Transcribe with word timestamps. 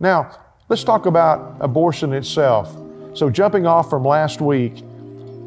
Now, 0.00 0.30
let's 0.70 0.82
talk 0.82 1.04
about 1.04 1.56
abortion 1.60 2.14
itself. 2.14 2.74
So, 3.14 3.28
jumping 3.28 3.66
off 3.66 3.90
from 3.90 4.02
last 4.02 4.40
week, 4.40 4.82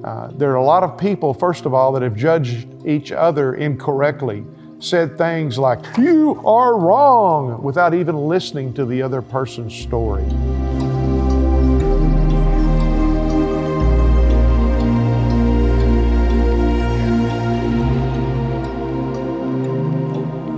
uh, 0.04 0.28
there 0.28 0.52
are 0.52 0.58
a 0.58 0.64
lot 0.64 0.84
of 0.84 0.98
people, 0.98 1.34
first 1.34 1.66
of 1.66 1.74
all, 1.74 1.92
that 1.94 2.04
have 2.04 2.16
judged 2.16 2.68
each 2.86 3.12
other 3.12 3.56
incorrectly, 3.56 4.46
said 4.80 5.18
things 5.18 5.58
like, 5.58 5.80
You 5.98 6.40
are 6.46 6.78
wrong, 6.78 7.64
without 7.64 7.96
even 7.96 8.16
listening 8.16 8.74
to 8.74 8.86
the 8.86 9.02
other 9.02 9.24
person's 9.24 9.74
story. 9.74 10.26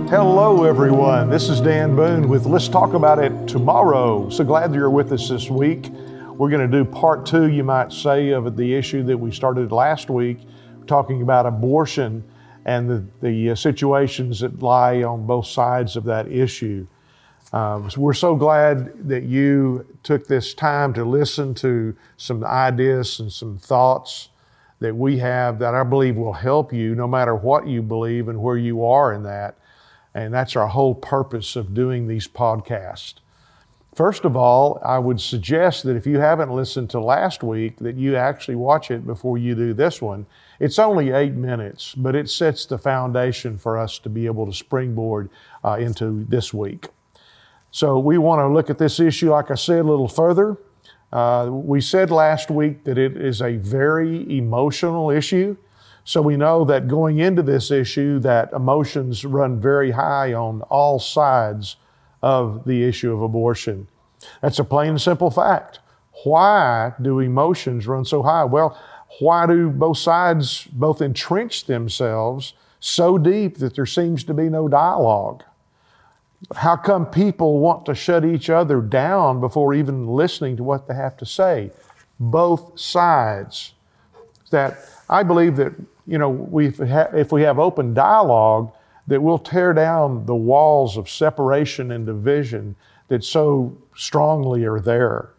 Hello, 0.08 0.62
everyone. 0.62 1.30
This 1.30 1.48
is 1.48 1.60
Dan 1.60 1.96
Boone 1.96 2.28
with 2.28 2.46
Let's 2.46 2.68
Talk 2.68 2.94
About 2.94 3.18
It 3.18 3.48
Tomorrow. 3.48 4.30
So 4.30 4.44
glad 4.44 4.72
you're 4.72 4.88
with 4.88 5.10
us 5.10 5.28
this 5.28 5.50
week. 5.50 5.88
We're 5.88 6.48
going 6.48 6.70
to 6.70 6.84
do 6.84 6.88
part 6.88 7.26
two, 7.26 7.48
you 7.48 7.64
might 7.64 7.90
say, 7.90 8.30
of 8.30 8.56
the 8.56 8.72
issue 8.72 9.02
that 9.02 9.18
we 9.18 9.32
started 9.32 9.72
last 9.72 10.08
week, 10.08 10.38
talking 10.86 11.22
about 11.22 11.44
abortion 11.44 12.22
and 12.64 12.88
the, 12.88 13.04
the 13.20 13.50
uh, 13.50 13.54
situations 13.56 14.38
that 14.40 14.62
lie 14.62 15.02
on 15.02 15.26
both 15.26 15.48
sides 15.48 15.96
of 15.96 16.04
that 16.04 16.30
issue. 16.30 16.86
Um, 17.52 17.90
so 17.90 18.00
we're 18.00 18.14
so 18.14 18.36
glad 18.36 19.08
that 19.08 19.24
you 19.24 19.84
took 20.04 20.28
this 20.28 20.54
time 20.54 20.94
to 20.94 21.04
listen 21.04 21.52
to 21.54 21.96
some 22.16 22.44
ideas 22.44 23.18
and 23.18 23.32
some 23.32 23.58
thoughts 23.58 24.28
that 24.78 24.94
we 24.94 25.18
have 25.18 25.58
that 25.58 25.74
I 25.74 25.82
believe 25.82 26.14
will 26.14 26.32
help 26.32 26.72
you 26.72 26.94
no 26.94 27.08
matter 27.08 27.34
what 27.34 27.66
you 27.66 27.82
believe 27.82 28.28
and 28.28 28.40
where 28.40 28.56
you 28.56 28.84
are 28.84 29.12
in 29.12 29.24
that. 29.24 29.56
And 30.16 30.32
that's 30.32 30.56
our 30.56 30.66
whole 30.66 30.94
purpose 30.94 31.56
of 31.56 31.74
doing 31.74 32.08
these 32.08 32.26
podcasts. 32.26 33.16
First 33.94 34.24
of 34.24 34.34
all, 34.34 34.80
I 34.82 34.98
would 34.98 35.20
suggest 35.20 35.82
that 35.84 35.94
if 35.94 36.06
you 36.06 36.20
haven't 36.20 36.50
listened 36.50 36.88
to 36.90 37.00
last 37.00 37.42
week, 37.42 37.76
that 37.80 37.96
you 37.96 38.16
actually 38.16 38.54
watch 38.54 38.90
it 38.90 39.06
before 39.06 39.36
you 39.36 39.54
do 39.54 39.74
this 39.74 40.00
one. 40.00 40.24
It's 40.58 40.78
only 40.78 41.10
eight 41.10 41.34
minutes, 41.34 41.94
but 41.94 42.14
it 42.14 42.30
sets 42.30 42.64
the 42.64 42.78
foundation 42.78 43.58
for 43.58 43.76
us 43.76 43.98
to 43.98 44.08
be 44.08 44.24
able 44.24 44.46
to 44.46 44.54
springboard 44.54 45.28
uh, 45.62 45.76
into 45.78 46.24
this 46.24 46.54
week. 46.54 46.88
So 47.70 47.98
we 47.98 48.16
want 48.16 48.40
to 48.40 48.48
look 48.48 48.70
at 48.70 48.78
this 48.78 48.98
issue, 48.98 49.32
like 49.32 49.50
I 49.50 49.54
said, 49.54 49.80
a 49.80 49.82
little 49.82 50.08
further. 50.08 50.56
Uh, 51.12 51.50
we 51.50 51.82
said 51.82 52.10
last 52.10 52.50
week 52.50 52.84
that 52.84 52.96
it 52.96 53.18
is 53.18 53.42
a 53.42 53.56
very 53.56 54.38
emotional 54.38 55.10
issue. 55.10 55.58
So 56.06 56.22
we 56.22 56.36
know 56.36 56.64
that 56.66 56.86
going 56.86 57.18
into 57.18 57.42
this 57.42 57.72
issue, 57.72 58.20
that 58.20 58.52
emotions 58.52 59.24
run 59.24 59.60
very 59.60 59.90
high 59.90 60.32
on 60.32 60.62
all 60.62 61.00
sides 61.00 61.76
of 62.22 62.64
the 62.64 62.84
issue 62.84 63.12
of 63.12 63.22
abortion. 63.22 63.88
That's 64.40 64.60
a 64.60 64.64
plain 64.64 64.90
and 64.90 65.00
simple 65.00 65.32
fact. 65.32 65.80
Why 66.22 66.92
do 67.02 67.18
emotions 67.18 67.88
run 67.88 68.04
so 68.04 68.22
high? 68.22 68.44
Well, 68.44 68.80
why 69.18 69.46
do 69.46 69.68
both 69.68 69.98
sides 69.98 70.68
both 70.70 71.02
entrench 71.02 71.64
themselves 71.64 72.52
so 72.78 73.18
deep 73.18 73.58
that 73.58 73.74
there 73.74 73.84
seems 73.84 74.22
to 74.24 74.34
be 74.34 74.48
no 74.48 74.68
dialogue? 74.68 75.42
How 76.54 76.76
come 76.76 77.06
people 77.06 77.58
want 77.58 77.84
to 77.86 77.96
shut 77.96 78.24
each 78.24 78.48
other 78.48 78.80
down 78.80 79.40
before 79.40 79.74
even 79.74 80.06
listening 80.06 80.56
to 80.58 80.62
what 80.62 80.86
they 80.86 80.94
have 80.94 81.16
to 81.16 81.26
say? 81.26 81.72
Both 82.20 82.78
sides. 82.78 83.72
That 84.52 84.78
I 85.10 85.24
believe 85.24 85.56
that 85.56 85.72
you 86.06 86.18
know, 86.18 86.30
we, 86.30 86.68
if 86.78 87.32
we 87.32 87.42
have 87.42 87.58
open 87.58 87.94
dialogue, 87.94 88.72
that 89.06 89.22
we'll 89.22 89.38
tear 89.38 89.72
down 89.72 90.26
the 90.26 90.34
walls 90.34 90.96
of 90.96 91.08
separation 91.08 91.92
and 91.92 92.06
division 92.06 92.74
that 93.08 93.22
so 93.22 93.76
strongly 93.94 94.64
are 94.64 94.80
there. 94.80 95.30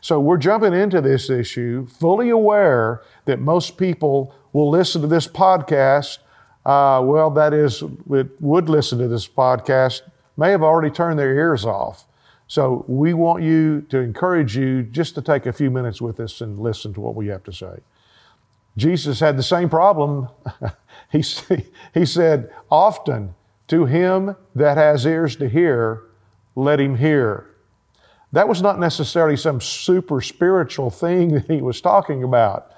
So 0.00 0.20
we're 0.20 0.36
jumping 0.36 0.74
into 0.74 1.00
this 1.00 1.30
issue 1.30 1.86
fully 1.86 2.30
aware 2.30 3.02
that 3.24 3.40
most 3.40 3.76
people 3.76 4.34
will 4.52 4.70
listen 4.70 5.02
to 5.02 5.08
this 5.08 5.26
podcast. 5.26 6.18
Uh, 6.64 7.00
well, 7.04 7.30
that 7.30 7.52
is, 7.52 7.82
would 8.06 8.68
listen 8.68 8.98
to 8.98 9.08
this 9.08 9.28
podcast, 9.28 10.02
may 10.36 10.50
have 10.50 10.62
already 10.62 10.90
turned 10.90 11.18
their 11.18 11.34
ears 11.34 11.64
off. 11.64 12.06
So 12.48 12.84
we 12.86 13.12
want 13.12 13.42
you 13.42 13.82
to 13.90 13.98
encourage 13.98 14.56
you 14.56 14.84
just 14.84 15.14
to 15.16 15.22
take 15.22 15.46
a 15.46 15.52
few 15.52 15.70
minutes 15.70 16.00
with 16.00 16.20
us 16.20 16.40
and 16.40 16.60
listen 16.60 16.94
to 16.94 17.00
what 17.00 17.16
we 17.16 17.26
have 17.28 17.42
to 17.44 17.52
say. 17.52 17.80
Jesus 18.76 19.20
had 19.20 19.36
the 19.36 19.42
same 19.42 19.68
problem. 19.68 20.28
he, 21.12 21.22
he 21.94 22.04
said, 22.04 22.50
Often 22.70 23.34
to 23.68 23.86
him 23.86 24.36
that 24.54 24.76
has 24.76 25.06
ears 25.06 25.36
to 25.36 25.48
hear, 25.48 26.02
let 26.54 26.80
him 26.80 26.96
hear. 26.96 27.50
That 28.32 28.48
was 28.48 28.60
not 28.60 28.78
necessarily 28.78 29.36
some 29.36 29.60
super 29.60 30.20
spiritual 30.20 30.90
thing 30.90 31.28
that 31.34 31.46
he 31.46 31.62
was 31.62 31.80
talking 31.80 32.22
about. 32.22 32.70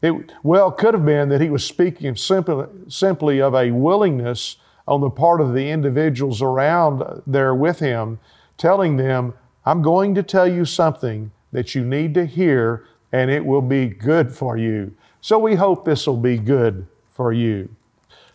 It 0.00 0.32
well 0.42 0.70
could 0.70 0.94
have 0.94 1.04
been 1.04 1.28
that 1.30 1.40
he 1.40 1.50
was 1.50 1.64
speaking 1.64 2.14
simply, 2.14 2.66
simply 2.88 3.40
of 3.40 3.54
a 3.54 3.72
willingness 3.72 4.56
on 4.86 5.00
the 5.00 5.10
part 5.10 5.40
of 5.40 5.54
the 5.54 5.70
individuals 5.70 6.40
around 6.40 7.22
there 7.26 7.54
with 7.54 7.80
him, 7.80 8.18
telling 8.56 8.96
them, 8.96 9.34
I'm 9.66 9.82
going 9.82 10.14
to 10.14 10.22
tell 10.22 10.48
you 10.48 10.64
something 10.64 11.30
that 11.52 11.74
you 11.74 11.84
need 11.84 12.14
to 12.14 12.24
hear, 12.24 12.86
and 13.12 13.30
it 13.30 13.44
will 13.44 13.62
be 13.62 13.86
good 13.86 14.32
for 14.32 14.56
you. 14.56 14.94
So 15.20 15.38
we 15.38 15.56
hope 15.56 15.84
this 15.84 16.06
will 16.06 16.16
be 16.16 16.38
good 16.38 16.86
for 17.08 17.32
you. 17.32 17.68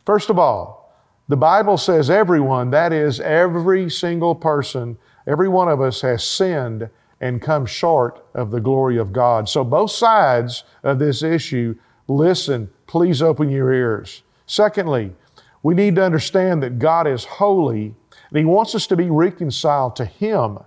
First 0.05 0.29
of 0.29 0.37
all, 0.37 0.83
the 1.29 1.37
Bible 1.37 1.77
says 1.77 2.09
everyone, 2.09 2.71
that 2.71 2.91
is, 2.91 3.19
every 3.19 3.89
single 3.89 4.35
person, 4.35 4.97
every 5.25 5.47
one 5.47 5.69
of 5.69 5.79
us 5.79 6.01
has 6.01 6.23
sinned 6.23 6.89
and 7.21 7.41
come 7.41 7.65
short 7.65 8.25
of 8.33 8.51
the 8.51 8.59
glory 8.59 8.97
of 8.97 9.13
God. 9.13 9.47
So, 9.47 9.63
both 9.63 9.91
sides 9.91 10.65
of 10.83 10.99
this 10.99 11.23
issue, 11.23 11.75
listen, 12.09 12.69
please 12.85 13.21
open 13.21 13.49
your 13.49 13.71
ears. 13.71 14.23
Secondly, 14.45 15.15
we 15.63 15.73
need 15.73 15.95
to 15.95 16.03
understand 16.03 16.61
that 16.61 16.79
God 16.79 17.07
is 17.07 17.23
holy 17.23 17.95
and 18.29 18.37
He 18.37 18.43
wants 18.43 18.75
us 18.75 18.85
to 18.87 18.97
be 18.97 19.09
reconciled 19.09 19.95
to 19.95 20.05
Him. 20.05 20.59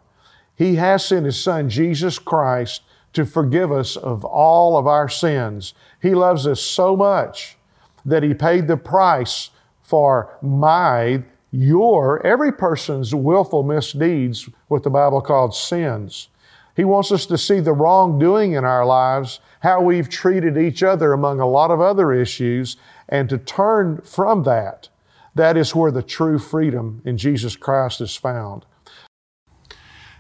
He 0.55 0.77
has 0.77 1.05
sent 1.05 1.27
His 1.27 1.39
Son, 1.39 1.69
Jesus 1.69 2.19
Christ, 2.19 2.81
to 3.17 3.25
forgive 3.25 3.73
us 3.73 3.97
of 3.97 4.27
all 4.27 4.77
of 4.77 4.87
our 4.87 5.09
sins. 5.09 5.73
He 6.03 6.15
loves 6.15 6.47
us 6.47 6.61
so 6.61 6.95
much 6.95 7.57
that 8.05 8.23
He 8.23 8.35
paid 8.35 8.69
the 8.69 8.77
price 8.77 9.51
for 9.83 10.37
my, 10.43 11.23
your, 11.51 12.25
every 12.27 12.53
person's 12.53 13.15
willful 13.15 13.63
misdeeds, 13.63 14.51
what 14.69 14.83
the 14.83 14.91
Bible 14.91 15.23
calls 15.23 15.59
sins. 15.59 16.29
He 16.77 16.85
wants 16.85 17.11
us 17.11 17.25
to 17.27 17.39
see 17.39 17.61
the 17.61 17.73
wrongdoing 17.73 18.53
in 18.53 18.67
our 18.67 18.85
lives, 18.85 19.41
how 19.61 19.81
we've 19.81 20.11
treated 20.11 20.59
each 20.59 20.83
other 20.83 21.15
among 21.15 21.41
a 21.41 21.49
lot 21.49 21.71
of 21.71 21.81
other 21.81 22.13
issues, 22.13 22.77
and 23.09 23.31
to 23.31 23.39
turn 23.39 24.03
from 24.03 24.43
that. 24.43 24.91
That 25.35 25.57
is 25.57 25.75
where 25.75 25.91
the 25.91 26.03
true 26.03 26.39
freedom 26.39 27.01
in 27.07 27.17
Jesus 27.17 27.57
Christ 27.57 28.03
is 28.03 28.15
found. 28.15 28.67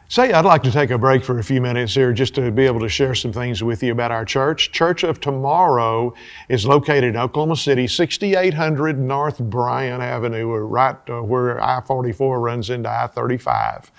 Say, 0.08 0.32
I'd 0.32 0.44
like 0.44 0.62
to 0.62 0.70
take 0.70 0.90
a 0.90 0.98
break 0.98 1.24
for 1.24 1.40
a 1.40 1.42
few 1.42 1.60
minutes 1.60 1.92
here 1.92 2.12
just 2.12 2.36
to 2.36 2.52
be 2.52 2.64
able 2.64 2.78
to 2.78 2.88
share 2.88 3.16
some 3.16 3.32
things 3.32 3.64
with 3.64 3.82
you 3.82 3.90
about 3.90 4.12
our 4.12 4.24
church. 4.24 4.70
Church 4.70 5.02
of 5.02 5.20
Tomorrow 5.20 6.14
is 6.48 6.64
located 6.64 7.02
in 7.02 7.16
Oklahoma 7.16 7.56
City, 7.56 7.88
6800 7.88 9.00
North 9.00 9.40
Bryant 9.40 10.00
Avenue, 10.00 10.46
right 10.46 10.96
uh, 11.10 11.22
where 11.22 11.60
I 11.60 11.80
44 11.80 12.38
runs 12.38 12.70
into 12.70 12.88
I 12.88 13.08
35. 13.08 13.90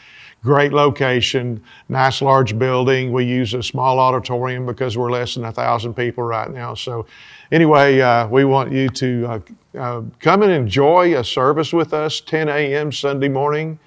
Great 0.44 0.72
location, 0.72 1.62
nice 1.90 2.22
large 2.22 2.58
building. 2.58 3.12
We 3.12 3.26
use 3.26 3.54
a 3.54 3.62
small 3.62 4.00
auditorium 4.00 4.66
because 4.66 4.98
we're 4.98 5.12
less 5.12 5.36
than 5.36 5.44
a 5.44 5.52
thousand 5.52 5.96
people 5.96 6.24
right 6.24 6.50
now. 6.50 6.74
So, 6.74 7.06
anyway, 7.52 8.00
uh, 8.00 8.30
we 8.30 8.46
want 8.46 8.72
you 8.72 8.88
to 8.88 9.26
uh, 9.28 9.40
uh 9.78 10.02
come 10.22 10.44
and 10.44 10.54
enjoy 10.54 11.20
a 11.20 11.24
service 11.24 11.74
with 11.74 11.94
us 11.94 12.22
10 12.22 12.48
a.m. 12.48 12.94
Sunday 12.94 13.28
morning. 13.28 13.78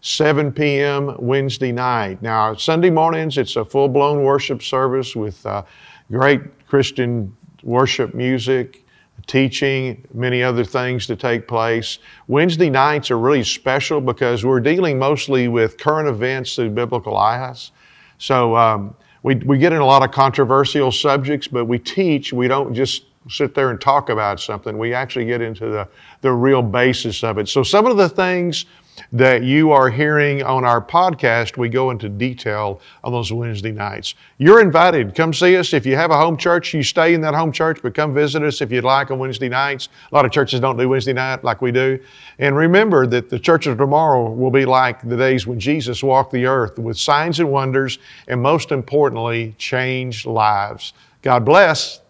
7 0.00 0.52
p.m. 0.52 1.16
Wednesday 1.18 1.72
night. 1.72 2.22
Now, 2.22 2.54
Sunday 2.54 2.90
mornings, 2.90 3.36
it's 3.36 3.56
a 3.56 3.64
full 3.64 3.88
blown 3.88 4.22
worship 4.22 4.62
service 4.62 5.16
with 5.16 5.44
uh, 5.44 5.64
great 6.10 6.66
Christian 6.68 7.36
worship 7.64 8.14
music, 8.14 8.84
teaching, 9.26 10.06
many 10.14 10.42
other 10.42 10.64
things 10.64 11.06
to 11.06 11.16
take 11.16 11.48
place. 11.48 11.98
Wednesday 12.28 12.70
nights 12.70 13.10
are 13.10 13.18
really 13.18 13.42
special 13.42 14.00
because 14.00 14.44
we're 14.44 14.60
dealing 14.60 14.98
mostly 14.98 15.48
with 15.48 15.78
current 15.78 16.08
events 16.08 16.54
through 16.54 16.70
biblical 16.70 17.16
eyes. 17.16 17.72
So, 18.18 18.56
um, 18.56 18.94
we, 19.24 19.34
we 19.34 19.58
get 19.58 19.72
in 19.72 19.80
a 19.80 19.84
lot 19.84 20.04
of 20.04 20.12
controversial 20.12 20.92
subjects, 20.92 21.48
but 21.48 21.64
we 21.64 21.78
teach. 21.80 22.32
We 22.32 22.46
don't 22.46 22.72
just 22.72 23.06
sit 23.28 23.54
there 23.54 23.70
and 23.70 23.80
talk 23.80 24.10
about 24.10 24.40
something. 24.40 24.78
We 24.78 24.94
actually 24.94 25.26
get 25.26 25.42
into 25.42 25.68
the, 25.68 25.88
the 26.20 26.32
real 26.32 26.62
basis 26.62 27.24
of 27.24 27.36
it. 27.38 27.48
So, 27.48 27.64
some 27.64 27.86
of 27.86 27.96
the 27.96 28.08
things 28.08 28.66
that 29.12 29.42
you 29.42 29.70
are 29.72 29.90
hearing 29.90 30.42
on 30.42 30.64
our 30.64 30.80
podcast, 30.80 31.56
we 31.56 31.68
go 31.68 31.90
into 31.90 32.08
detail 32.08 32.80
on 33.04 33.12
those 33.12 33.32
Wednesday 33.32 33.72
nights. 33.72 34.14
You're 34.38 34.60
invited. 34.60 35.14
Come 35.14 35.32
see 35.32 35.56
us. 35.56 35.72
If 35.72 35.86
you 35.86 35.96
have 35.96 36.10
a 36.10 36.16
home 36.16 36.36
church, 36.36 36.74
you 36.74 36.82
stay 36.82 37.14
in 37.14 37.20
that 37.22 37.34
home 37.34 37.52
church, 37.52 37.80
but 37.82 37.94
come 37.94 38.14
visit 38.14 38.42
us 38.42 38.60
if 38.60 38.70
you'd 38.70 38.84
like 38.84 39.10
on 39.10 39.18
Wednesday 39.18 39.48
nights. 39.48 39.88
A 40.10 40.14
lot 40.14 40.24
of 40.24 40.32
churches 40.32 40.60
don't 40.60 40.76
do 40.76 40.88
Wednesday 40.88 41.12
night 41.12 41.44
like 41.44 41.62
we 41.62 41.72
do. 41.72 41.98
And 42.38 42.56
remember 42.56 43.06
that 43.06 43.30
the 43.30 43.38
church 43.38 43.66
of 43.66 43.78
tomorrow 43.78 44.30
will 44.30 44.50
be 44.50 44.64
like 44.64 45.06
the 45.08 45.16
days 45.16 45.46
when 45.46 45.58
Jesus 45.58 46.02
walked 46.02 46.32
the 46.32 46.46
earth 46.46 46.78
with 46.78 46.98
signs 46.98 47.40
and 47.40 47.50
wonders, 47.50 47.98
and 48.26 48.40
most 48.42 48.72
importantly, 48.72 49.54
changed 49.58 50.26
lives. 50.26 50.92
God 51.22 51.44
bless. 51.44 52.00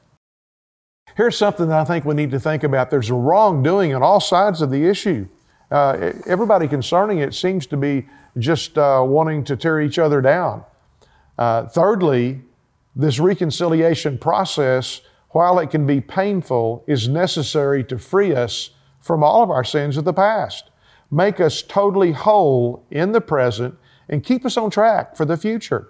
Here's 1.16 1.36
something 1.36 1.68
that 1.68 1.80
I 1.80 1.84
think 1.84 2.04
we 2.04 2.14
need 2.14 2.30
to 2.30 2.38
think 2.38 2.62
about. 2.62 2.90
There's 2.90 3.10
a 3.10 3.14
wrongdoing 3.14 3.92
on 3.92 4.04
all 4.04 4.20
sides 4.20 4.62
of 4.62 4.70
the 4.70 4.84
issue. 4.84 5.26
Uh, 5.70 6.12
everybody 6.26 6.66
concerning 6.66 7.18
it 7.18 7.34
seems 7.34 7.66
to 7.66 7.76
be 7.76 8.06
just 8.38 8.78
uh, 8.78 9.02
wanting 9.06 9.44
to 9.44 9.56
tear 9.56 9.80
each 9.80 9.98
other 9.98 10.20
down. 10.20 10.64
Uh, 11.36 11.66
thirdly, 11.66 12.40
this 12.96 13.18
reconciliation 13.18 14.18
process, 14.18 15.02
while 15.30 15.58
it 15.58 15.70
can 15.70 15.86
be 15.86 16.00
painful, 16.00 16.84
is 16.86 17.08
necessary 17.08 17.84
to 17.84 17.98
free 17.98 18.34
us 18.34 18.70
from 19.00 19.22
all 19.22 19.42
of 19.42 19.50
our 19.50 19.64
sins 19.64 19.96
of 19.96 20.04
the 20.04 20.12
past, 20.12 20.70
make 21.10 21.40
us 21.40 21.62
totally 21.62 22.12
whole 22.12 22.84
in 22.90 23.12
the 23.12 23.20
present, 23.20 23.74
and 24.08 24.24
keep 24.24 24.44
us 24.44 24.56
on 24.56 24.70
track 24.70 25.16
for 25.16 25.24
the 25.24 25.36
future. 25.36 25.88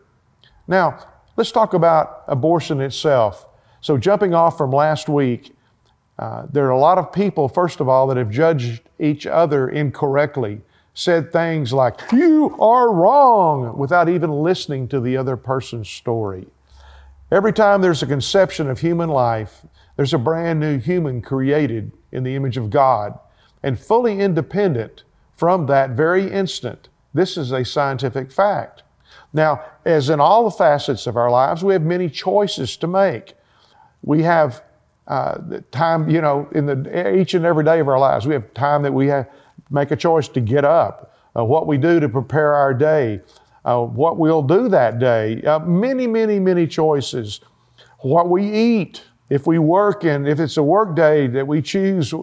Now, 0.67 0.99
let's 1.37 1.53
talk 1.53 1.73
about 1.73 2.25
abortion 2.29 2.81
itself. 2.81 3.47
So, 3.81 3.97
jumping 3.97 4.35
off 4.35 4.59
from 4.59 4.73
last 4.73 5.09
week, 5.09 5.57
uh, 6.19 6.47
there 6.53 6.67
are 6.67 6.71
a 6.71 6.79
lot 6.79 6.99
of 6.99 7.13
people, 7.13 7.49
first 7.49 7.81
of 7.81 7.89
all, 7.89 8.07
that 8.09 8.17
have 8.17 8.31
judged 8.31 8.83
each 8.99 9.27
other 9.27 9.69
incorrectly, 9.69 10.61
said 10.95 11.33
things 11.33 11.73
like, 11.73 12.01
You 12.13 12.57
are 12.59 12.93
wrong, 12.93 13.79
without 13.79 14.09
even 14.09 14.31
listening 14.31 14.89
to 14.89 15.01
the 15.01 15.17
other 15.17 15.37
person's 15.37 15.89
story. 15.89 16.49
Every 17.31 17.53
time 17.53 17.83
there's 17.83 18.03
a 18.03 18.07
conception 18.07 18.69
of 18.69 18.81
human 18.81 19.09
life, 19.09 19.65
there's 19.97 20.15
a 20.15 20.19
brand 20.19 20.59
new 20.59 20.79
human 20.79 21.23
created 21.23 21.93
in 22.11 22.25
the 22.25 22.35
image 22.35 22.57
of 22.57 22.71
God 22.71 23.19
and 23.63 23.79
fully 23.79 24.21
independent 24.21 25.05
from 25.37 25.67
that 25.67 25.91
very 25.91 26.31
instant. 26.31 26.89
This 27.15 27.37
is 27.37 27.53
a 27.53 27.65
scientific 27.65 28.33
fact. 28.33 28.83
Now, 29.33 29.65
as 29.85 30.09
in 30.09 30.21
all 30.21 30.45
the 30.45 30.57
facets 30.57 31.07
of 31.07 31.17
our 31.17 31.31
lives, 31.31 31.63
we 31.63 31.75
have 31.75 31.83
many 31.83 32.09
choices 32.09 32.77
to 32.79 32.87
make. 32.87 33.35
We 34.03 34.23
have 34.23 34.63
uh, 35.09 35.39
time, 35.71 36.09
you 36.09 36.21
know, 36.21 36.49
in 36.53 36.67
the 36.67 37.19
each 37.19 37.35
and 37.35 37.45
every 37.45 37.65
day 37.65 37.81
of 37.81 37.89
our 37.89 37.99
lives, 37.99 38.27
we 38.27 38.35
have 38.35 38.53
time 38.55 38.83
that 38.83 38.93
we 38.93 39.07
have 39.09 39.29
make 39.71 39.91
a 39.91 39.97
choice 39.97 40.29
to 40.29 40.41
get 40.41 40.65
up, 40.65 41.15
uh, 41.37 41.45
what 41.45 41.67
we 41.67 41.77
do 41.77 41.99
to 42.01 42.09
prepare 42.09 42.55
our 42.55 42.73
day, 42.73 43.21
uh, 43.65 43.83
what 43.83 44.19
we'll 44.19 44.43
do 44.43 44.69
that 44.69 44.99
day. 44.99 45.43
Uh, 45.43 45.59
many, 45.61 46.07
many, 46.07 46.39
many 46.39 46.67
choices. 46.67 47.41
What 48.01 48.29
we 48.29 48.51
eat, 48.51 49.03
if 49.29 49.47
we 49.47 49.59
work 49.59 50.05
and 50.05 50.29
if 50.29 50.39
it's 50.41 50.57
a 50.57 50.63
work 50.63 50.95
day 50.95 51.27
that 51.27 51.47
we 51.47 51.61
choose 51.61 52.15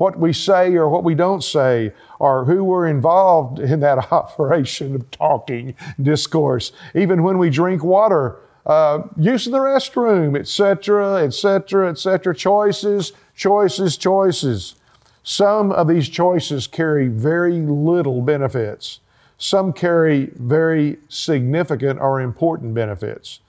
what 0.00 0.18
we 0.18 0.32
say 0.32 0.74
or 0.74 0.88
what 0.88 1.04
we 1.04 1.14
don't 1.14 1.44
say, 1.44 1.92
or 2.18 2.46
who 2.46 2.64
we're 2.64 2.86
involved 2.86 3.58
in 3.58 3.80
that 3.80 3.98
operation 4.12 4.94
of 4.94 5.10
talking, 5.10 5.74
discourse. 6.00 6.72
Even 6.94 7.22
when 7.22 7.36
we 7.36 7.50
drink 7.50 7.84
water, 7.84 8.38
uh, 8.66 9.02
use 9.16 9.46
of 9.46 9.52
the 9.52 9.58
restroom, 9.58 10.38
etc., 10.38 11.24
etc., 11.24 11.90
etc. 11.90 12.34
Choices, 12.34 13.12
choices, 13.34 13.96
choices. 13.96 14.74
Some 15.22 15.72
of 15.72 15.88
these 15.88 16.08
choices 16.08 16.66
carry 16.66 17.08
very 17.08 17.60
little 17.60 18.22
benefits. 18.22 19.00
Some 19.38 19.72
carry 19.72 20.30
very 20.34 20.98
significant 21.08 22.00
or 22.00 22.20
important 22.20 22.74
benefits. 22.74 23.40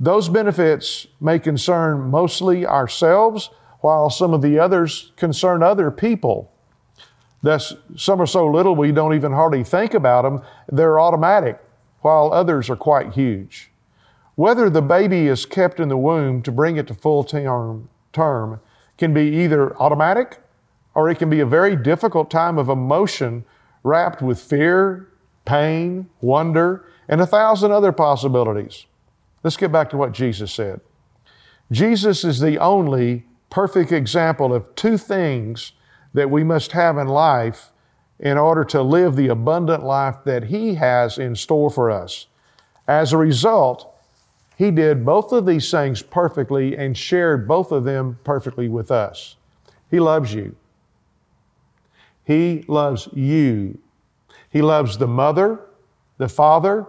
Those 0.00 0.28
benefits 0.28 1.06
may 1.20 1.38
concern 1.38 2.10
mostly 2.10 2.66
ourselves, 2.66 3.50
while 3.80 4.10
some 4.10 4.34
of 4.34 4.42
the 4.42 4.58
others 4.58 5.12
concern 5.16 5.62
other 5.62 5.90
people. 5.90 6.52
Thus, 7.42 7.74
some 7.96 8.20
are 8.20 8.26
so 8.26 8.46
little 8.46 8.74
we 8.74 8.90
don't 8.90 9.14
even 9.14 9.32
hardly 9.32 9.62
think 9.62 9.94
about 9.94 10.22
them. 10.22 10.42
They're 10.70 10.98
automatic, 10.98 11.60
while 12.00 12.32
others 12.32 12.68
are 12.68 12.76
quite 12.76 13.12
huge. 13.12 13.70
Whether 14.38 14.70
the 14.70 14.82
baby 14.82 15.26
is 15.26 15.44
kept 15.44 15.80
in 15.80 15.88
the 15.88 15.96
womb 15.96 16.42
to 16.42 16.52
bring 16.52 16.76
it 16.76 16.86
to 16.86 16.94
full 16.94 17.24
term, 17.24 17.88
term 18.12 18.60
can 18.96 19.12
be 19.12 19.42
either 19.42 19.76
automatic 19.78 20.38
or 20.94 21.10
it 21.10 21.18
can 21.18 21.28
be 21.28 21.40
a 21.40 21.44
very 21.44 21.74
difficult 21.74 22.30
time 22.30 22.56
of 22.56 22.68
emotion 22.68 23.44
wrapped 23.82 24.22
with 24.22 24.40
fear, 24.40 25.08
pain, 25.44 26.08
wonder, 26.20 26.84
and 27.08 27.20
a 27.20 27.26
thousand 27.26 27.72
other 27.72 27.90
possibilities. 27.90 28.86
Let's 29.42 29.56
get 29.56 29.72
back 29.72 29.90
to 29.90 29.96
what 29.96 30.12
Jesus 30.12 30.52
said. 30.52 30.82
Jesus 31.72 32.22
is 32.22 32.38
the 32.38 32.58
only 32.58 33.26
perfect 33.50 33.90
example 33.90 34.54
of 34.54 34.72
two 34.76 34.98
things 34.98 35.72
that 36.14 36.30
we 36.30 36.44
must 36.44 36.70
have 36.70 36.96
in 36.96 37.08
life 37.08 37.72
in 38.20 38.38
order 38.38 38.62
to 38.66 38.82
live 38.82 39.16
the 39.16 39.26
abundant 39.26 39.82
life 39.82 40.18
that 40.26 40.44
He 40.44 40.76
has 40.76 41.18
in 41.18 41.34
store 41.34 41.70
for 41.70 41.90
us. 41.90 42.28
As 42.86 43.12
a 43.12 43.16
result, 43.16 43.96
he 44.58 44.72
did 44.72 45.06
both 45.06 45.30
of 45.30 45.46
these 45.46 45.70
things 45.70 46.02
perfectly 46.02 46.76
and 46.76 46.98
shared 46.98 47.46
both 47.46 47.70
of 47.70 47.84
them 47.84 48.18
perfectly 48.24 48.68
with 48.68 48.90
us. 48.90 49.36
He 49.88 50.00
loves 50.00 50.34
you. 50.34 50.56
He 52.24 52.64
loves 52.66 53.08
you. 53.12 53.78
He 54.50 54.60
loves 54.60 54.98
the 54.98 55.06
mother, 55.06 55.60
the 56.16 56.28
father, 56.28 56.86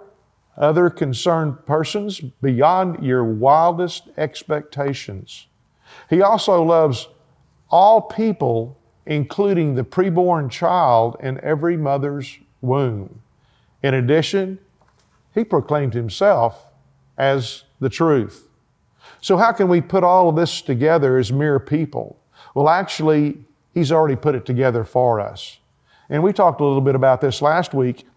other 0.57 0.89
concerned 0.89 1.63
persons 1.68 2.19
beyond 2.42 3.06
your 3.06 3.24
wildest 3.24 4.10
expectations. 4.18 5.45
He 6.10 6.24
also 6.24 6.63
loves 6.63 7.07
all 7.69 8.01
people, 8.01 8.80
including 9.06 9.75
the 9.75 9.83
preborn 9.83 10.50
child 10.50 11.18
in 11.19 11.39
every 11.44 11.77
mother's 11.77 12.36
womb. 12.62 13.21
In 13.83 13.94
addition, 13.94 14.57
he 15.36 15.44
proclaimed 15.44 15.94
himself 15.94 16.66
as 17.19 17.66
the 17.80 17.89
truth. 17.89 18.48
So, 19.21 19.38
how 19.38 19.51
can 19.51 19.68
we 19.68 19.81
put 19.81 20.04
all 20.04 20.30
of 20.30 20.36
this 20.36 20.62
together 20.62 21.18
as 21.18 21.31
mere 21.31 21.60
people? 21.60 22.18
Well, 22.56 22.69
actually, 22.69 23.38
He's 23.74 23.92
already 23.92 24.16
put 24.16 24.33
it 24.33 24.45
together 24.45 24.83
for 24.83 25.19
us. 25.19 25.60
And 26.10 26.24
we 26.24 26.33
talked 26.33 26.60
a 26.60 26.66
little 26.66 26.81
bit 26.81 26.95
about 26.95 27.21
this 27.21 27.42
last 27.42 27.74
week. 27.74 28.07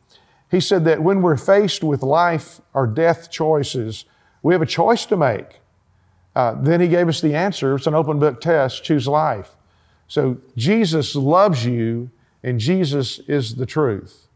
He 0.51 0.61
said 0.61 0.85
that 0.87 1.03
when 1.03 1.21
we're 1.21 1.37
faced 1.37 1.85
with 1.85 2.03
life 2.03 2.61
or 2.73 2.87
death 2.87 3.31
choices, 3.31 4.07
we 4.43 4.55
have 4.55 4.63
a 4.63 4.67
choice 4.67 5.05
to 5.07 5.17
make. 5.17 5.61
Uh, 6.35 6.55
then 6.55 6.81
He 6.81 6.89
gave 6.89 7.09
us 7.09 7.21
the 7.21 7.35
answer. 7.35 7.75
It's 7.75 7.87
an 7.87 7.95
open 7.95 8.19
book 8.19 8.41
test 8.41 8.85
choose 8.85 9.09
life. 9.09 9.51
So, 10.09 10.39
Jesus 10.57 11.17
loves 11.17 11.67
you, 11.67 12.11
and 12.45 12.61
Jesus 12.61 13.19
is 13.27 13.57
the 13.57 13.67
truth. 13.67 14.29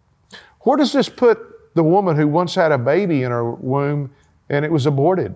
Where 0.61 0.77
does 0.77 0.93
this 0.93 1.09
put 1.09 1.75
the 1.77 1.85
woman 1.85 2.17
who 2.17 2.27
once 2.27 2.55
had 2.55 2.73
a 2.73 2.79
baby 2.79 3.23
in 3.23 3.31
her 3.31 3.53
womb 3.53 4.11
and 4.49 4.65
it 4.65 4.71
was 4.73 4.87
aborted. 4.87 5.35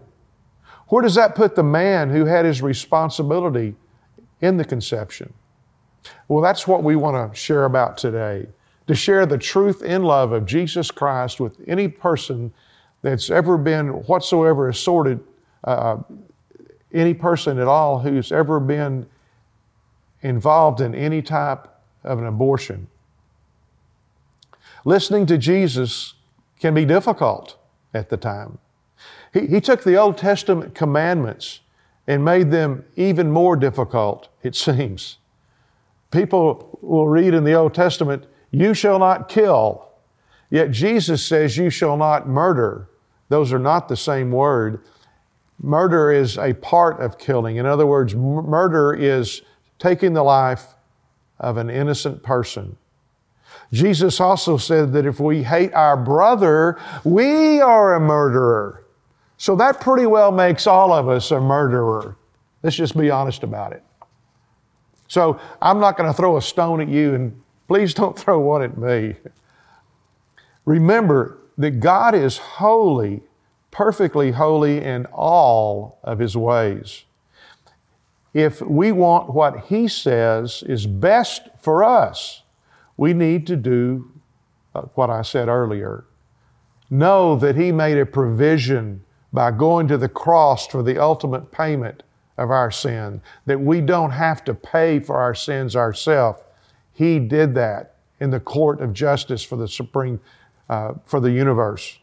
Where 0.88 1.02
does 1.02 1.14
that 1.14 1.35
put 1.35 1.55
the 1.55 1.62
man 1.62 2.11
who 2.11 2.25
had 2.25 2.45
his 2.45 2.62
responsibility 2.62 3.76
in 4.40 4.57
the 4.57 4.64
conception? 4.64 5.33
Well, 6.29 6.43
that's 6.43 6.67
what 6.67 6.83
we 6.83 6.97
want 6.97 7.33
to 7.33 7.38
share 7.38 7.64
about 7.64 7.97
today. 7.97 8.47
To 8.87 8.95
share 8.95 9.26
the 9.26 9.38
truth 9.38 9.83
in 9.83 10.02
love 10.02 10.33
of 10.33 10.47
Jesus 10.47 10.90
Christ 10.90 11.38
with 11.38 11.57
any 11.69 11.87
person 11.87 12.52
that's 13.02 13.31
ever 13.31 13.57
been 13.57 13.88
whatsoever 13.88 14.69
assorted, 14.69 15.21
uh, 15.64 15.99
any 16.93 17.14
person 17.14 17.59
at 17.59 17.69
all 17.69 18.00
who's 18.00 18.33
ever 18.33 18.59
been 18.59 19.07
involved 20.23 20.81
in 20.81 20.95
any 20.95 21.23
type 21.23 21.69
of 22.02 22.19
an 22.19 22.26
abortion. 22.26 22.88
Listening 24.85 25.26
to 25.26 25.38
Jesus 25.38 26.14
can 26.59 26.75
be 26.75 26.85
difficult 26.85 27.57
at 27.95 28.09
the 28.09 28.17
time. 28.17 28.59
He, 29.33 29.47
he 29.47 29.61
took 29.61 29.83
the 29.83 29.97
Old 29.97 30.19
Testament 30.19 30.75
commandments 30.75 31.61
and 32.07 32.25
made 32.25 32.51
them 32.51 32.85
even 32.97 33.31
more 33.31 33.57
difficult, 33.57 34.29
it 34.43 34.55
seems. 34.57 35.19
People 36.11 36.79
will 36.83 37.09
read 37.09 37.35
in 37.35 37.45
the 37.45 37.55
Old 37.55 37.75
Testament, 37.75 38.27
You 38.51 38.75
shall 38.75 38.99
not 38.99 39.29
kill. 39.29 39.89
Yet 40.51 40.73
Jesus 40.73 41.25
says, 41.25 41.57
You 41.57 41.71
shall 41.71 41.97
not 41.97 42.29
murder. 42.29 42.89
Those 43.29 43.53
are 43.53 43.61
not 43.61 43.89
the 43.89 43.97
same 43.97 44.33
word. 44.33 44.83
Murder 45.63 46.11
is 46.11 46.37
a 46.37 46.55
part 46.55 47.01
of 47.01 47.19
killing. 47.19 47.57
In 47.57 47.67
other 47.67 47.87
words, 47.87 48.15
murder 48.15 48.93
is 48.93 49.43
taking 49.79 50.15
the 50.15 50.23
life 50.23 50.75
of 51.39 51.57
an 51.57 51.71
innocent 51.71 52.23
person. 52.23 52.77
Jesus 53.73 54.21
also 54.21 54.57
said 54.57 54.93
that 54.95 55.07
if 55.07 55.21
we 55.21 55.45
hate 55.45 55.73
our 55.75 55.97
brother, 55.97 56.79
we 57.05 57.61
are 57.61 57.95
a 57.95 58.01
murderer. 58.01 58.85
So 59.41 59.57
that 59.57 59.81
pretty 59.81 60.05
well 60.05 60.31
makes 60.31 60.67
all 60.67 60.93
of 60.93 61.09
us 61.09 61.31
a 61.31 61.41
murderer. 61.41 62.15
Let's 62.63 62.77
just 62.77 62.95
be 62.95 63.11
honest 63.11 63.43
about 63.43 63.73
it. 63.73 63.83
So 65.09 65.41
I'm 65.63 65.81
not 65.81 65.97
going 65.97 66.11
to 66.11 66.15
throw 66.15 66.37
a 66.37 66.43
stone 66.43 66.79
at 66.83 66.89
you, 66.89 67.15
and 67.15 67.43
please 67.67 67.95
don't 67.95 68.19
throw 68.19 68.39
one 68.39 68.63
at 68.63 68.77
me. 68.77 69.17
Remember 70.67 71.39
that 71.57 71.81
God 71.81 72.15
is 72.15 72.37
holy, 72.37 73.23
perfectly 73.71 74.31
holy 74.31 74.85
in 74.85 75.07
all 75.07 75.99
of 76.05 76.19
His 76.19 76.37
ways. 76.37 77.05
If 78.35 78.61
we 78.61 78.93
want 78.93 79.33
what 79.33 79.69
He 79.69 79.89
says 79.89 80.63
is 80.67 80.87
best 80.87 81.49
for 81.59 81.83
us, 81.83 82.43
we 82.99 83.15
need 83.15 83.47
to 83.47 83.57
do 83.57 84.13
uh, 84.75 84.83
what 84.97 85.09
I 85.09 85.23
said 85.23 85.49
earlier. 85.49 86.05
Know 86.91 87.37
that 87.37 87.57
He 87.57 87.73
made 87.73 87.97
a 87.97 88.05
provision 88.05 89.03
by 89.33 89.51
going 89.51 89.87
to 89.89 89.97
the 89.97 90.09
cross 90.09 90.67
for 90.67 90.83
the 90.83 90.99
ultimate 90.99 91.53
payment 91.53 92.03
of 92.37 92.51
our 92.51 92.71
sin, 92.71 93.21
that 93.47 93.61
we 93.61 93.81
don't 93.81 94.11
have 94.11 94.45
to 94.45 94.55
pay 94.55 94.99
for 94.99 95.19
our 95.19 95.35
sins 95.35 95.77
ourselves. 95.77 96.41
He 96.93 97.19
did 97.19 97.55
that 97.55 97.97
in 98.19 98.31
the 98.31 98.41
court 98.41 98.81
of 98.81 98.93
justice 98.93 99.43
for 99.43 99.57
the 99.57 99.69
supreme, 99.69 100.21
uh, 100.69 100.95
for 101.05 101.21
the 101.21 101.31
universe. 101.31 101.99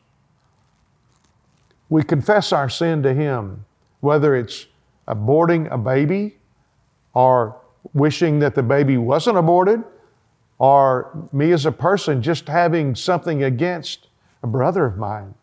We 1.89 2.03
confess 2.03 2.51
our 2.51 2.69
sin 2.69 3.03
to 3.03 3.13
Him, 3.13 3.65
whether 4.01 4.35
it's 4.35 4.67
aborting 5.07 5.71
a 5.71 5.77
baby 5.77 6.37
or 7.13 7.59
wishing 7.93 8.39
that 8.39 8.55
the 8.55 8.63
baby 8.63 8.97
wasn't 8.97 9.37
aborted, 9.37 9.83
or 10.59 11.29
me 11.31 11.51
as 11.51 11.65
a 11.65 11.71
person 11.71 12.21
just 12.21 12.47
having 12.47 12.95
something 12.95 13.43
against 13.43 14.07
a 14.43 14.47
brother 14.47 14.85
of 14.85 14.97
mine. 14.97 15.33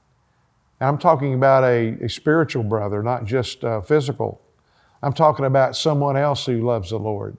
And 0.85 0.91
I'm 0.91 0.99
talking 0.99 1.33
about 1.33 1.65
a, 1.65 1.97
a 2.03 2.11
spiritual 2.11 2.63
brother, 2.63 3.03
not 3.03 3.25
just 3.25 3.65
uh, 3.65 3.81
physical. 3.81 4.43
I'm 5.03 5.15
talking 5.15 5.47
about 5.47 5.77
someone 5.77 6.15
else 6.15 6.45
who 6.45 6.61
loves 6.61 6.91
the 6.91 6.99
Lord. 6.99 7.39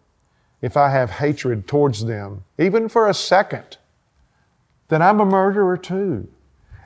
If 0.64 0.76
I 0.76 0.90
have 0.90 1.12
hatred 1.12 1.68
towards 1.68 2.06
them, 2.06 2.44
even 2.58 2.90
for 2.90 3.08
a 3.08 3.14
second, 3.14 3.78
then 4.88 5.04
I'm 5.04 5.20
a 5.20 5.26
murderer 5.26 5.78
too. 5.78 6.28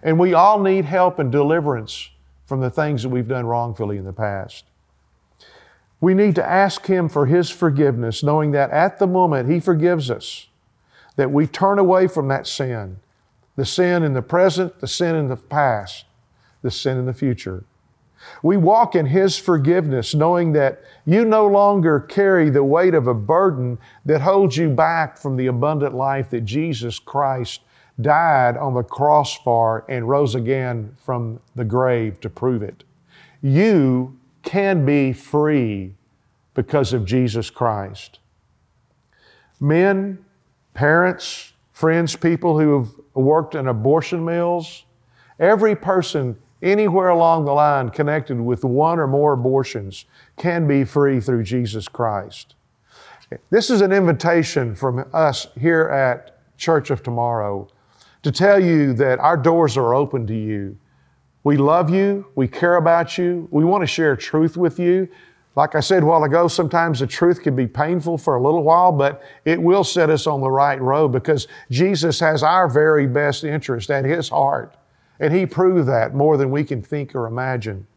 And 0.04 0.20
we 0.20 0.34
all 0.34 0.60
need 0.60 0.84
help 0.84 1.18
and 1.18 1.32
deliverance 1.32 2.10
from 2.46 2.60
the 2.60 2.70
things 2.70 3.04
that 3.04 3.10
we've 3.10 3.30
done 3.30 3.46
wrongfully 3.46 3.96
in 3.96 4.04
the 4.04 4.12
past. 4.12 4.66
We 6.02 6.14
need 6.14 6.36
to 6.36 6.46
ask 6.46 6.88
Him 6.88 7.08
for 7.08 7.26
His 7.26 7.50
forgiveness, 7.50 8.22
knowing 8.22 8.52
that 8.52 8.70
at 8.72 9.00
the 9.00 9.08
moment 9.08 9.50
He 9.50 9.62
forgives 9.62 10.12
us, 10.12 10.48
that 11.16 11.32
we 11.32 11.48
turn 11.48 11.80
away 11.80 12.10
from 12.10 12.28
that 12.28 12.46
sin 12.48 12.98
the 13.56 13.66
sin 13.66 14.04
in 14.04 14.14
the 14.14 14.22
present, 14.22 14.82
the 14.82 14.88
sin 14.88 15.16
in 15.16 15.30
the 15.30 15.38
past, 15.38 16.04
the 16.62 16.72
sin 16.72 16.98
in 16.98 17.06
the 17.06 17.14
future. 17.14 17.64
We 18.44 18.58
walk 18.58 18.96
in 18.96 19.06
His 19.06 19.38
forgiveness, 19.38 20.14
knowing 20.14 20.52
that 20.54 20.82
you 21.06 21.26
no 21.26 21.48
longer 21.48 22.00
carry 22.00 22.50
the 22.50 22.64
weight 22.64 22.94
of 22.94 23.08
a 23.08 23.14
burden 23.14 23.78
that 24.06 24.22
holds 24.22 24.58
you 24.58 24.70
back 24.70 25.18
from 25.18 25.38
the 25.38 25.48
abundant 25.48 25.96
life 25.96 26.30
that 26.32 26.42
Jesus 26.42 27.00
Christ 27.00 27.62
died 28.02 28.58
on 28.58 28.74
the 28.74 28.84
cross 28.84 29.38
for 29.38 29.86
and 29.90 30.08
rose 30.08 30.36
again 30.36 30.96
from 30.98 31.40
the 31.56 31.66
grave 31.66 32.20
to 32.22 32.30
prove 32.30 32.62
it. 32.62 32.84
You 33.42 34.18
can 34.44 34.86
be 34.86 35.14
free 35.14 35.94
because 36.54 36.94
of 36.94 37.06
Jesus 37.06 37.50
Christ. 37.50 38.20
Men, 39.60 40.24
parents, 40.74 41.54
friends, 41.72 42.16
people 42.16 42.60
who 42.60 42.80
have 42.80 42.90
worked 43.14 43.56
in 43.56 43.68
abortion 43.68 44.24
mills, 44.24 44.86
every 45.40 45.76
person 45.76 46.38
anywhere 46.62 47.10
along 47.10 47.46
the 47.46 47.54
line 47.54 47.90
connected 47.90 48.40
with 48.40 48.64
one 48.64 49.00
or 49.00 49.08
more 49.08 49.34
abortions 49.34 50.06
can 50.38 50.68
be 50.68 50.84
free 50.84 51.20
through 51.20 51.44
Jesus 51.44 51.88
Christ. 51.88 52.56
This 53.50 53.70
is 53.70 53.82
an 53.82 53.92
invitation 53.92 54.76
from 54.76 55.06
us 55.14 55.48
here 55.60 55.84
at 55.84 56.58
Church 56.58 56.90
of 56.90 57.04
Tomorrow 57.04 57.68
to 58.24 58.32
tell 58.32 58.62
you 58.62 58.94
that 58.94 59.20
our 59.20 59.38
doors 59.38 59.78
are 59.78 59.94
open 59.94 60.28
to 60.28 60.36
you. 60.36 60.78
We 61.44 61.56
love 61.56 61.90
you, 61.90 62.26
we 62.36 62.48
care 62.48 62.76
about 62.76 63.18
you, 63.18 63.48
we 63.52 63.64
want 63.64 63.82
to 63.82 63.88
share 63.88 64.16
truth 64.16 64.58
with 64.58 64.80
you. 64.80 65.08
Like 65.56 65.76
I 65.76 65.80
said 65.80 66.04
a 66.04 66.06
while 66.06 66.24
ago, 66.24 66.48
sometimes 66.48 67.00
the 67.00 67.08
truth 67.08 67.42
can 67.42 67.56
be 67.56 67.68
painful 67.68 68.18
for 68.18 68.36
a 68.36 68.42
little 68.42 68.64
while, 68.64 68.92
but 68.92 69.22
it 69.46 69.62
will 69.62 69.84
set 69.84 70.10
us 70.10 70.28
on 70.28 70.42
the 70.42 70.50
right 70.52 70.80
road 70.82 71.10
because 71.10 71.48
Jesus 71.70 72.20
has 72.20 72.44
our 72.44 72.68
very 72.68 73.08
best 73.08 73.44
interest 73.44 73.90
at 73.90 74.06
His 74.06 74.30
heart. 74.30 74.76
And 75.20 75.34
He 75.34 75.46
proved 75.46 75.88
that 75.88 76.16
more 76.16 76.38
than 76.38 76.52
we 76.52 76.64
can 76.64 76.82
think 76.82 77.16
or 77.16 77.28
imagine. 77.28 77.88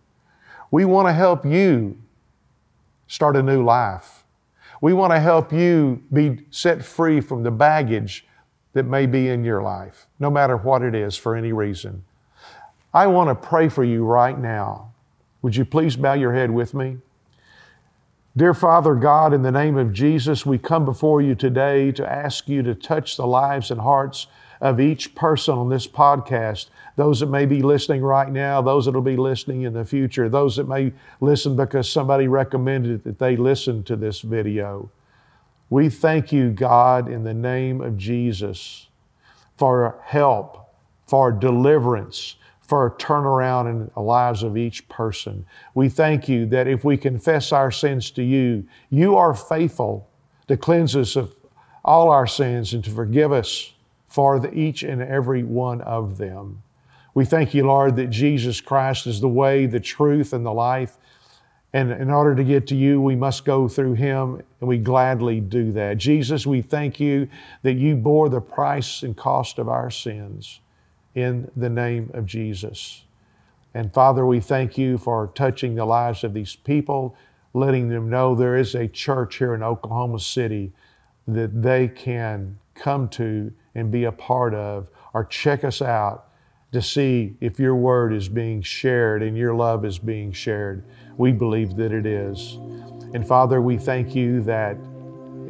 We 0.71 0.85
want 0.85 1.09
to 1.09 1.13
help 1.13 1.45
you 1.45 1.99
start 3.07 3.37
a 3.37 3.43
new 3.43 3.63
life. 3.63 4.25
We 4.81 4.93
want 4.93 5.13
to 5.13 5.21
help 5.21 5.53
you 5.53 6.03
be 6.13 6.41
set 6.51 6.85
free 6.85 7.21
from 7.21 7.43
the 7.43 7.51
baggage 7.51 8.27
that 8.73 8.85
may 8.85 9.07
be 9.07 9.29
in 9.29 9.45
your 9.45 9.63
life, 9.63 10.07
no 10.19 10.31
matter 10.31 10.57
what 10.57 10.83
it 10.83 10.95
is 10.95 11.17
for 11.17 11.37
any 11.37 11.53
reason. 11.53 12.05
I 12.95 13.07
want 13.07 13.29
to 13.29 13.49
pray 13.49 13.69
for 13.69 13.85
you 13.85 14.05
right 14.05 14.39
now. 14.39 14.93
Would 15.43 15.57
you 15.57 15.65
please 15.65 15.97
bow 15.97 16.15
your 16.15 16.33
head 16.33 16.51
with 16.51 16.75
me? 16.75 16.99
Dear 18.37 18.55
Father 18.55 18.95
God, 18.95 19.35
in 19.35 19.43
the 19.43 19.53
name 19.53 19.77
of 19.77 19.93
Jesus, 19.93 20.47
we 20.47 20.57
come 20.57 20.87
before 20.87 21.21
you 21.21 21.35
today 21.35 21.93
to 21.93 22.11
ask 22.11 22.49
you 22.49 22.63
to 22.63 22.75
touch 22.75 23.17
the 23.17 23.27
lives 23.27 23.71
and 23.71 23.81
hearts 23.81 24.27
of 24.63 24.79
each 24.81 25.15
person 25.17 25.59
on 25.59 25.69
this 25.69 25.89
podcast, 25.89 26.69
those 26.95 27.19
that 27.19 27.27
may 27.27 27.45
be 27.45 27.63
listening 27.63 28.01
right 28.01 28.31
now, 28.31 28.63
those 28.63 28.85
that 28.87 28.93
will 28.93 29.03
be 29.03 29.17
listening 29.17 29.63
in 29.63 29.73
the 29.73 29.85
future, 29.85 30.29
those 30.29 30.55
that 30.55 30.69
may 30.69 30.93
listen 31.21 31.57
because 31.57 31.91
somebody 31.91 32.29
recommended 32.29 33.03
that 33.03 33.19
they 33.19 33.37
listen 33.37 33.83
to 33.83 33.97
this 33.97 34.21
video. 34.21 34.89
We 35.69 35.89
thank 35.89 36.31
you, 36.31 36.51
God, 36.51 37.11
in 37.11 37.25
the 37.25 37.35
name 37.35 37.81
of 37.81 37.99
Jesus, 37.99 38.87
for 39.57 40.01
help, 40.05 40.73
for 41.09 41.33
deliverance, 41.33 42.37
for 42.61 42.87
a 42.87 42.91
turnaround 42.93 43.69
in 43.69 43.91
the 43.93 44.01
lives 44.01 44.45
of 44.45 44.57
each 44.57 44.89
person. 44.89 45.45
We 45.75 45.89
thank 45.89 46.29
you 46.29 46.47
that 46.47 46.69
if 46.69 46.85
we 46.85 46.97
confess 46.97 47.51
our 47.51 47.73
sins 47.73 48.13
to 48.13 48.23
you, 48.23 48.69
you 48.91 49.17
are 49.17 49.35
faithful 49.35 50.09
to 50.47 50.57
cleanse 50.57 50.95
us 50.95 51.17
of 51.17 51.35
all 51.85 52.11
our 52.11 52.29
sins 52.29 52.73
and 52.75 52.85
to 52.85 52.91
forgive 52.91 53.33
us 53.33 53.72
for 54.13 54.39
the, 54.39 54.53
each 54.53 54.83
and 54.83 55.01
every 55.01 55.43
one 55.43 55.81
of 55.81 56.19
them. 56.19 56.63
We 57.15 57.25
thank 57.25 57.55
you, 57.55 57.67
Lord, 57.67 57.97
that 57.97 58.11
Jesus 58.11 58.61
Christ 58.61 59.07
is 59.07 59.23
the 59.23 59.29
way, 59.29 59.65
the 59.65 59.81
truth, 59.81 60.35
and 60.35 60.45
the 60.45 60.53
life. 60.53 60.99
And 61.73 61.91
in 61.91 62.11
order 62.11 62.35
to 62.35 62.45
get 62.45 62.67
to 62.67 62.77
you, 62.77 63.01
we 63.01 63.17
must 63.17 63.47
go 63.47 63.69
through 63.69 63.95
Him, 63.95 64.43
and 64.61 64.69
we 64.69 64.77
gladly 64.77 65.41
do 65.41 65.73
that. 65.73 65.97
Jesus, 65.97 66.47
we 66.47 66.61
thank 66.61 67.01
you 67.01 67.27
that 67.63 67.75
you 67.75 67.97
bore 67.97 68.29
the 68.29 68.41
price 68.43 69.03
and 69.03 69.17
cost 69.17 69.59
of 69.59 69.71
our 69.71 69.91
sins 69.91 70.61
in 71.15 71.51
the 71.57 71.71
name 71.71 72.11
of 72.13 72.27
Jesus. 72.27 73.05
And 73.73 73.95
Father, 73.95 74.27
we 74.27 74.41
thank 74.41 74.77
you 74.77 74.99
for 74.99 75.31
touching 75.35 75.75
the 75.75 75.87
lives 75.87 76.23
of 76.23 76.35
these 76.35 76.55
people, 76.55 77.17
letting 77.55 77.89
them 77.89 78.11
know 78.11 78.35
there 78.35 78.59
is 78.59 78.75
a 78.75 78.89
church 78.89 79.37
here 79.37 79.55
in 79.55 79.63
Oklahoma 79.63 80.21
City 80.21 80.71
that 81.27 81.63
they 81.63 81.89
can 81.89 82.59
come 82.75 83.09
to 83.09 83.51
and 83.75 83.91
be 83.91 84.05
a 84.05 84.13
part 84.13 84.55
of, 84.55 84.89
or 85.15 85.25
check 85.25 85.65
us 85.65 85.83
out 85.83 86.29
to 86.73 86.81
see 86.81 87.37
if 87.41 87.59
your 87.61 87.77
word 87.77 88.13
is 88.13 88.29
being 88.29 88.63
shared 88.63 89.23
and 89.23 89.37
your 89.37 89.55
love 89.55 89.85
is 89.85 89.99
being 89.99 90.33
shared. 90.33 90.85
We 91.19 91.33
believe 91.33 91.77
that 91.77 91.93
it 91.93 92.07
is. 92.07 92.55
And 93.15 93.27
Father, 93.27 93.61
we 93.61 93.77
thank 93.77 94.15
you 94.15 94.41
that 94.43 94.77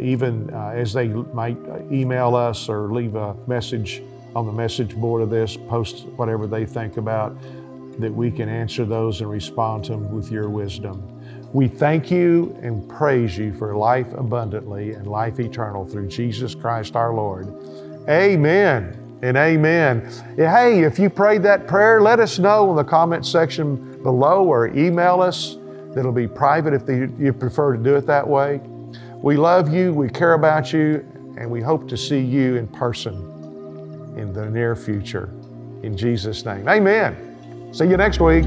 even 0.01 0.53
uh, 0.53 0.73
as 0.75 0.93
they 0.93 1.09
might 1.09 1.57
email 1.93 2.35
us 2.35 2.69
or 2.69 2.93
leave 2.93 3.15
a 3.15 3.37
message 3.47 4.03
on 4.35 4.47
the 4.47 4.53
message 4.53 4.97
board 4.97 5.23
of 5.23 5.31
this, 5.31 5.57
post 5.57 6.07
whatever 6.17 6.47
they 6.47 6.67
think 6.67 6.97
about, 6.97 7.37
that 7.99 8.13
we 8.13 8.31
can 8.31 8.49
answer 8.49 8.85
those 8.85 9.21
and 9.21 9.31
respond 9.31 9.85
to 9.85 9.93
them 9.93 10.11
with 10.11 10.33
your 10.33 10.49
wisdom. 10.49 11.09
We 11.53 11.69
thank 11.69 12.11
you 12.11 12.59
and 12.63 12.89
praise 12.89 13.37
you 13.37 13.53
for 13.53 13.77
life 13.77 14.11
abundantly 14.15 14.93
and 14.93 15.07
life 15.07 15.39
eternal 15.39 15.87
through 15.87 16.09
Jesus 16.09 16.55
Christ 16.55 16.97
our 16.97 17.13
Lord. 17.13 17.47
Amen 18.09 18.99
and 19.23 19.37
amen. 19.37 20.11
Hey, 20.37 20.83
if 20.83 20.99
you 20.99 21.09
prayed 21.09 21.43
that 21.45 21.67
prayer, 21.67 22.01
let 22.01 22.19
us 22.19 22.39
know 22.39 22.71
in 22.71 22.77
the 22.77 22.85
comment 22.85 23.25
section 23.25 24.03
below 24.03 24.45
or 24.45 24.69
email 24.77 25.21
us. 25.21 25.57
It'll 25.97 26.13
be 26.13 26.27
private 26.27 26.75
if 26.75 26.89
you 27.21 27.33
prefer 27.33 27.77
to 27.77 27.83
do 27.83 27.95
it 27.97 28.07
that 28.07 28.27
way. 28.27 28.61
We 29.17 29.37
love 29.37 29.73
you, 29.73 29.95
we 29.95 30.09
care 30.09 30.35
about 30.35 30.73
you, 30.73 31.07
and 31.39 31.49
we 31.51 31.61
hope 31.61 31.89
to 31.89 31.97
see 31.97 32.21
you 32.21 32.57
in 32.57 32.67
person 32.67 33.15
in 34.17 34.33
the 34.33 34.51
near 34.51 34.75
future. 34.75 35.31
In 35.83 35.97
Jesus' 35.97 36.45
name. 36.45 36.69
Amen. 36.69 37.71
See 37.73 37.87
you 37.87 37.97
next 37.97 38.21
week. 38.21 38.45